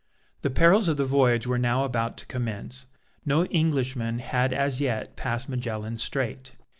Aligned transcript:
The 0.41 0.49
perils 0.49 0.87
of 0.89 0.97
the 0.97 1.05
voyage 1.05 1.45
were 1.45 1.59
now 1.59 1.83
about 1.83 2.17
to 2.17 2.25
commence. 2.25 2.87
No 3.23 3.45
Englishman 3.45 4.17
had 4.17 4.51
as 4.51 4.79
yet 4.79 5.15
passed 5.15 5.47
Magellan's 5.47 6.01
Strait. 6.01 6.55